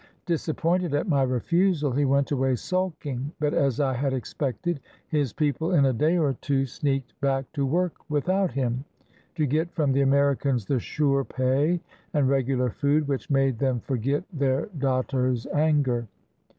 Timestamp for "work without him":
7.67-8.83